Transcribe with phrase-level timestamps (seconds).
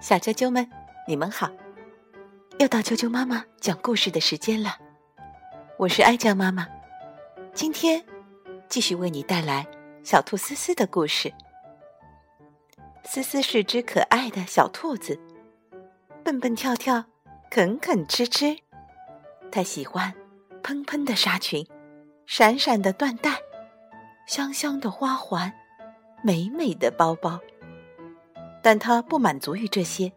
[0.00, 0.68] 小啾啾们，
[1.06, 1.50] 你们好！
[2.58, 4.76] 又到啾啾妈妈讲故事的时间了。
[5.76, 6.68] 我是爱酱妈妈，
[7.52, 8.04] 今天
[8.68, 9.66] 继续为你带来
[10.02, 11.32] 小兔思思的故事。
[13.02, 15.18] 思思是只可爱的小兔子，
[16.22, 17.04] 蹦蹦跳跳，
[17.50, 18.56] 啃啃吃吃。
[19.50, 20.14] 它喜欢
[20.62, 21.66] 蓬蓬的纱裙，
[22.26, 23.38] 闪闪的缎带，
[24.26, 25.52] 香香的花环，
[26.22, 27.40] 美美的包包。
[28.64, 30.10] 但他不满足于这些，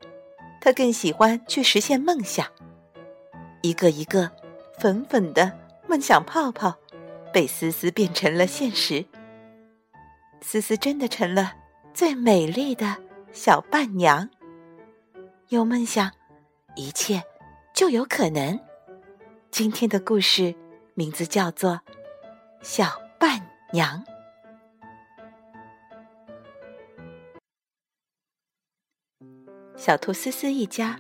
[0.62, 2.48] 他更喜欢去实现梦想。
[3.62, 4.32] 一个一个
[4.80, 5.52] 粉粉的
[5.86, 6.74] 梦想泡泡，
[7.34, 9.06] 被思思变成了现实。
[10.40, 11.56] 思思真的成了
[11.94, 12.96] 最美丽的
[13.34, 14.30] 小伴娘。
[15.50, 16.10] 有梦想，
[16.78, 17.22] 一切
[17.74, 18.58] 就有可能。
[19.52, 20.56] 今天的故事
[20.94, 21.72] 名字叫做
[22.62, 24.02] 《小伴娘》。
[29.88, 31.00] 小兔思思一家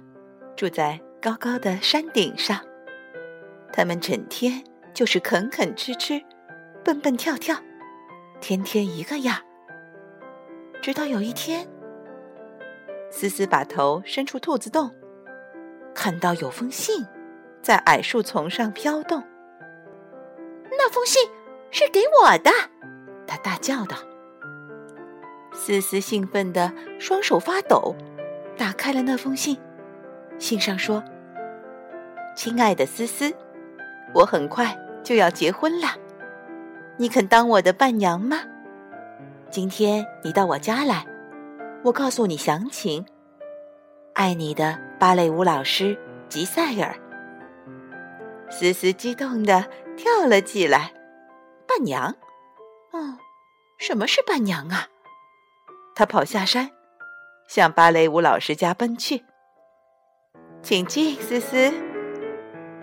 [0.55, 2.57] 住在高高的山顶上，
[3.74, 6.24] 他们整天就是啃啃吃吃，
[6.85, 7.58] 蹦蹦跳跳，
[8.40, 9.41] 天天一个样。
[10.82, 11.68] 直到有一天，
[13.12, 14.90] 思思把头伸出兔子洞，
[15.93, 17.05] 看到有封信
[17.62, 19.21] 在矮树丛上飘动。
[20.71, 21.30] 那封信
[21.71, 22.49] 是给我的，
[23.27, 23.98] 他大叫道。
[25.52, 26.71] 思思兴奋的
[27.02, 27.93] 双手发抖。
[28.58, 29.58] 打开了那封信，
[30.40, 31.04] 信上说
[32.36, 33.32] ：“亲爱的思思，
[34.14, 35.90] 我很快就要结婚了，
[36.98, 38.40] 你肯当我的伴娘吗？
[39.52, 41.05] 今天你到我家来，
[41.84, 43.05] 我告诉你详情。
[44.14, 46.96] 爱你的芭蕾舞老师吉赛尔。”
[48.49, 50.94] 思思激动的跳了起来
[51.68, 52.16] ，“伴娘？
[52.92, 53.18] 哦，
[53.77, 54.88] 什么是伴娘啊？”
[55.94, 56.71] 他跑下山。
[57.48, 59.23] 向芭蕾舞老师家奔去。
[60.62, 61.73] 请进，思思。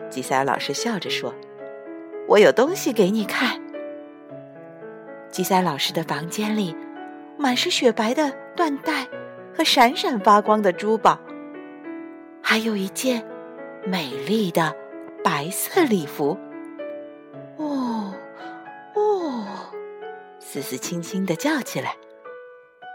[0.09, 1.35] 吉赛老师笑着说
[2.29, 3.61] ：“我有东西给你看。”
[5.31, 6.75] 吉赛老师的房间里
[7.37, 9.07] 满是雪白的缎带
[9.55, 11.19] 和闪闪发光的珠宝，
[12.43, 13.27] 还有一件
[13.85, 14.75] 美丽的
[15.23, 16.39] 白色礼服。
[17.59, 18.15] 哦
[18.95, 19.47] 哦，
[20.39, 21.97] 思思轻轻的叫起来。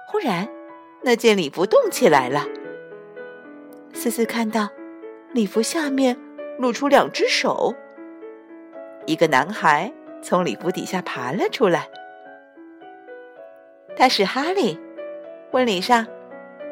[0.07, 0.47] 忽然。
[1.01, 2.45] 那件礼服动起来了。
[3.93, 4.69] 思思看到
[5.33, 6.17] 礼服下面
[6.57, 7.73] 露出两只手，
[9.05, 11.89] 一个男孩从礼服底下爬了出来。
[13.95, 14.79] 他是哈利，
[15.51, 16.07] 婚礼上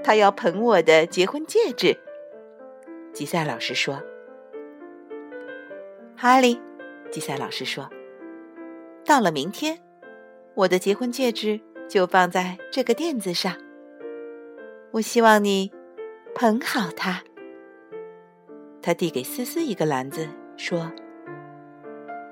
[0.04, 1.98] 他要捧我的结婚戒指。
[3.14, 4.02] 吉赛老师说
[6.16, 6.62] ：“哈利，
[7.12, 7.90] 吉赛老师说，
[9.04, 9.80] 到了明天，
[10.54, 13.58] 我的结婚戒指就放在这个垫子上。”
[14.98, 15.72] 我希望你
[16.34, 17.22] 捧好它。
[18.82, 20.92] 他递给思思一个篮子，说：“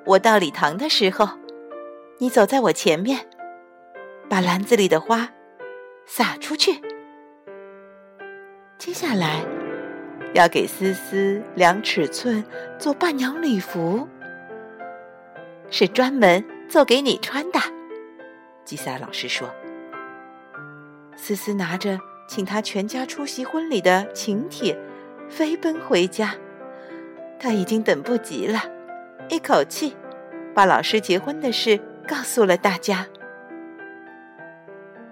[0.04, 1.30] 我到礼堂的时候，
[2.18, 3.30] 你走在我前面，
[4.28, 5.30] 把篮子里的花
[6.08, 6.82] 撒出去。
[8.80, 9.46] 接下来
[10.34, 12.44] 要给思思量尺寸
[12.80, 14.08] 做伴娘礼服，
[15.70, 17.60] 是专门做给你穿的。”
[18.66, 19.48] 吉萨老师说。
[21.16, 22.00] 思思拿着。
[22.28, 24.78] 请他全家出席婚礼的请帖，
[25.30, 26.36] 飞奔回家。
[27.40, 28.60] 他已经等不及了，
[29.30, 29.96] 一口气
[30.54, 33.06] 把老师结婚的事告诉了大家。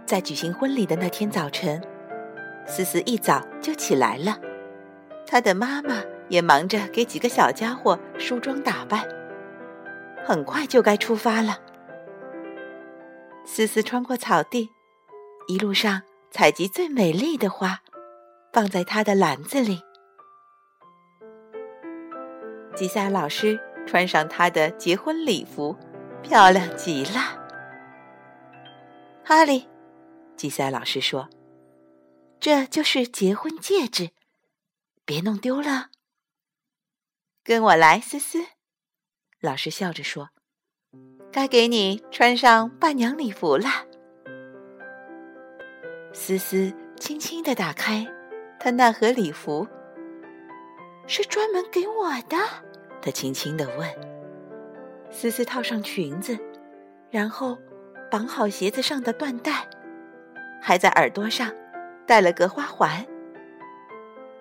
[0.06, 1.82] 在举行婚礼的那天早晨，
[2.66, 4.40] 思思一早就起来了，
[5.26, 9.08] 他的妈妈也忙着给几个小家伙梳妆打扮。
[10.26, 11.60] 很快就该出发了。
[13.46, 14.70] 思思穿过草地，
[15.48, 16.02] 一路上。
[16.34, 17.84] 采集最美丽的花，
[18.52, 19.80] 放在他的篮子里。
[22.76, 25.78] 吉赛老师穿上他的结婚礼服，
[26.24, 27.40] 漂亮极了。
[29.24, 29.68] 哈利，
[30.36, 31.30] 吉赛老师说
[32.42, 34.10] ：“这就是结婚戒指，
[35.06, 35.92] 别弄丢了。”
[37.46, 38.40] 跟我来，思思。
[39.40, 40.32] 老师笑着说
[41.32, 43.86] ：“该给你穿上伴娘礼服了。”
[46.14, 48.08] 思思轻轻地打开
[48.60, 49.68] 她那盒礼服，
[51.08, 52.38] 是专门给我的。
[53.02, 53.90] 她轻轻地问
[55.10, 56.38] ：“思思套上裙子，
[57.10, 57.58] 然后
[58.12, 59.68] 绑好鞋子上的缎带，
[60.62, 61.52] 还在耳朵上
[62.06, 63.06] 戴了个花环。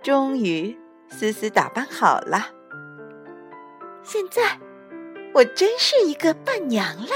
[0.02, 0.78] 终于，
[1.08, 2.50] 思思打扮好了。
[4.02, 4.58] 现在，
[5.32, 7.14] 我真是一个伴娘了。”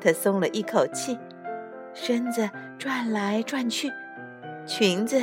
[0.00, 1.18] 她松了一口气。
[1.94, 2.48] 身子
[2.78, 3.90] 转来转去，
[4.66, 5.18] 裙子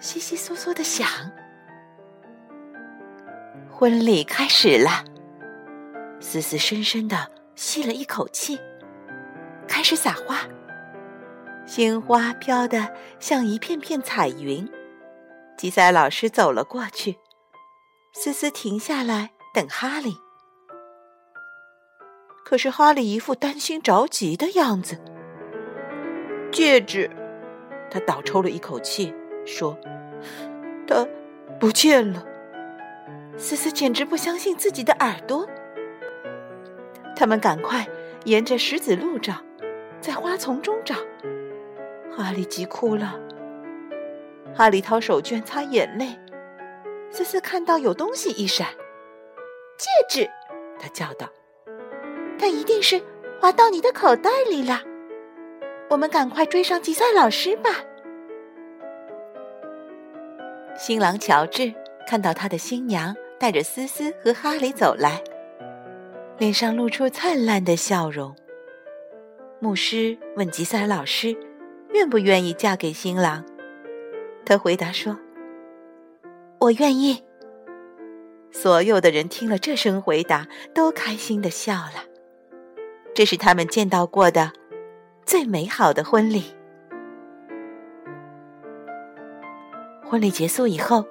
[0.00, 1.06] 窸窸窣窣的响。
[3.70, 5.04] 婚礼开始了，
[6.20, 8.58] 思思深深的吸了一口气，
[9.66, 10.40] 开始撒花。
[11.66, 14.68] 鲜花飘得像一片片彩云。
[15.56, 17.18] 吉赛老师走了过去，
[18.12, 20.16] 思思停下来等哈利。
[22.44, 24.98] 可是哈利一副担心着急的样子。
[26.50, 27.10] 戒指，
[27.90, 29.14] 他倒抽了一口气，
[29.44, 29.78] 说
[30.86, 31.06] ：“他
[31.60, 32.24] 不见了。”
[33.36, 35.48] 思思简直不相信自己的耳朵。
[37.14, 37.86] 他们赶快
[38.24, 39.34] 沿着石子路找，
[40.00, 40.94] 在花丛中找。
[42.10, 43.18] 哈利急哭了。
[44.54, 46.18] 哈利掏手绢擦眼泪。
[47.10, 48.66] 思思看到有东西一闪，
[49.78, 50.28] 戒指，
[50.78, 51.28] 他叫道
[52.38, 53.00] ：“它一定是
[53.40, 54.82] 滑到你的口袋里了。”
[55.90, 57.70] 我们赶快追上吉赛老师吧！
[60.76, 61.72] 新郎乔治
[62.06, 65.22] 看到他的新娘带着思思和哈利走来，
[66.36, 68.36] 脸上露出灿烂的笑容。
[69.60, 71.36] 牧师问吉赛老师
[71.92, 73.44] 愿不愿意嫁给新郎，
[74.44, 75.18] 他回答说
[76.60, 77.24] ：“我愿意。”
[78.52, 82.04] 所有的人听了这声回答，都开心的笑了。
[83.14, 84.52] 这是他们见到过的。
[85.28, 86.42] 最美好的婚礼。
[90.02, 91.04] 婚礼结束以后，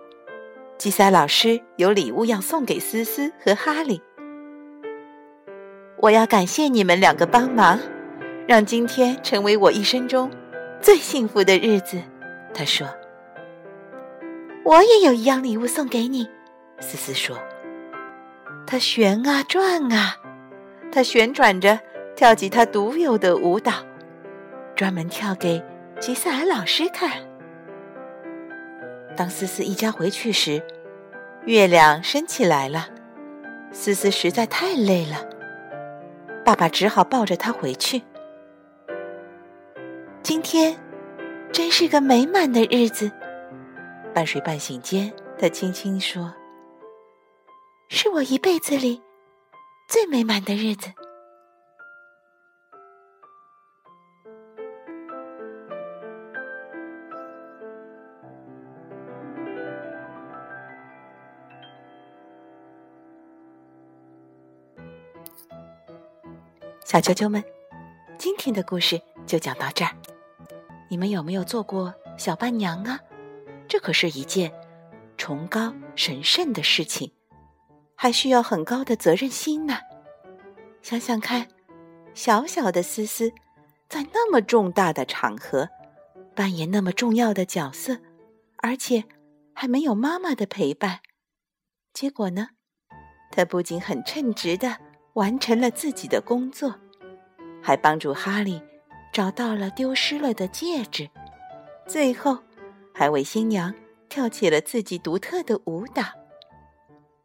[0.76, 4.02] 吉赛老师有礼物要送给思思和哈利。
[6.00, 7.80] 我要感谢你们两个帮忙，
[8.48, 10.32] 让今天成为我一生中
[10.82, 12.02] 最幸福的日子。
[12.56, 12.88] 他说
[14.66, 16.28] ：“我也有一样礼物送给你。”
[16.82, 17.38] 思思说
[18.66, 20.16] ：“他旋啊转啊，
[20.92, 21.80] 他旋转着
[22.16, 23.74] 跳起他独有的舞蹈。”
[24.78, 25.62] 专门跳给
[26.00, 27.12] 吉赛尔老师看。
[29.16, 30.62] 当思思一家回去时，
[31.48, 32.88] 月亮升起来了。
[33.72, 35.28] 思思实在太累了，
[36.46, 38.04] 爸爸只好抱着她回去。
[40.22, 40.78] 今天
[41.52, 43.12] 真是个美满的日子。
[44.14, 46.32] 半睡半醒间，他轻轻说
[47.90, 49.02] ：“是我一辈子里
[49.88, 50.92] 最美满的日子。”
[66.88, 67.44] 小啾啾们，
[68.18, 69.92] 今天的故事就讲到这儿。
[70.88, 72.98] 你们有没有做过小伴娘啊？
[73.68, 74.54] 这可是一件
[75.18, 77.12] 崇高神圣的事情，
[77.94, 79.80] 还需要很高的责任心呢。
[80.82, 81.50] 想想看，
[82.14, 83.34] 小小的思思，
[83.90, 85.68] 在那么重大的场合
[86.34, 87.98] 扮演那么重要的角色，
[88.60, 89.04] 而且
[89.54, 91.02] 还没有妈妈的陪伴，
[91.92, 92.52] 结果呢？
[93.30, 94.87] 她不仅很称职的。
[95.18, 96.76] 完成了自己的工作，
[97.60, 98.62] 还帮助哈利
[99.12, 101.10] 找到了丢失了的戒指，
[101.88, 102.38] 最后
[102.94, 103.74] 还为新娘
[104.10, 106.04] 跳起了自己独特的舞蹈。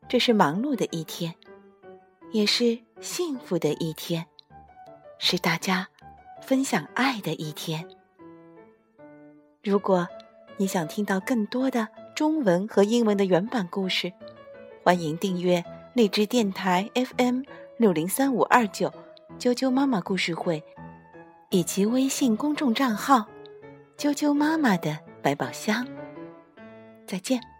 [0.08, 1.34] 这是忙碌的一天，
[2.30, 4.24] 也是幸福的一天，
[5.18, 5.86] 是大家
[6.40, 7.86] 分享爱的一天。
[9.62, 10.08] 如果
[10.56, 11.86] 你想听到更多的
[12.17, 14.10] 中文和英文的原版故事，
[14.82, 15.62] 欢迎订阅
[15.93, 17.43] 荔枝电台 FM。
[17.76, 18.93] 六零三五二九，
[19.38, 20.62] 啾啾妈妈故事会，
[21.50, 23.26] 以及微信公众账号
[23.98, 25.86] “啾啾妈妈的百宝箱”。
[27.06, 27.51] 再见。